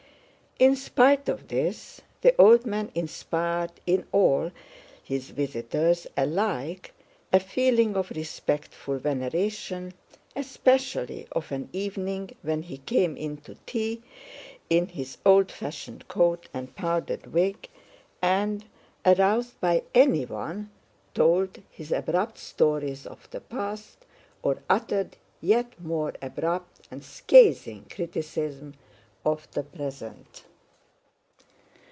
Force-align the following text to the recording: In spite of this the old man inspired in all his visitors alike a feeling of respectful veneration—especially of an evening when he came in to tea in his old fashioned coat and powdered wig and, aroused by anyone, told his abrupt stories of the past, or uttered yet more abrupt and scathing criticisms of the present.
In 0.59 0.75
spite 0.75 1.27
of 1.27 1.47
this 1.47 2.01
the 2.21 2.39
old 2.39 2.67
man 2.67 2.91
inspired 2.93 3.71
in 3.87 4.05
all 4.11 4.51
his 5.03 5.31
visitors 5.31 6.05
alike 6.15 6.93
a 7.33 7.39
feeling 7.39 7.95
of 7.95 8.11
respectful 8.11 8.99
veneration—especially 8.99 11.27
of 11.31 11.51
an 11.51 11.67
evening 11.73 12.35
when 12.43 12.61
he 12.61 12.77
came 12.77 13.17
in 13.17 13.37
to 13.37 13.55
tea 13.65 14.03
in 14.69 14.89
his 14.89 15.17
old 15.25 15.51
fashioned 15.51 16.07
coat 16.07 16.47
and 16.53 16.75
powdered 16.75 17.33
wig 17.33 17.67
and, 18.21 18.63
aroused 19.03 19.59
by 19.61 19.81
anyone, 19.95 20.69
told 21.15 21.59
his 21.71 21.91
abrupt 21.91 22.37
stories 22.37 23.07
of 23.07 23.27
the 23.31 23.41
past, 23.41 24.05
or 24.43 24.61
uttered 24.69 25.17
yet 25.41 25.73
more 25.81 26.13
abrupt 26.21 26.87
and 26.91 27.03
scathing 27.03 27.83
criticisms 27.89 28.75
of 29.25 29.47
the 29.53 29.63
present. 29.63 30.43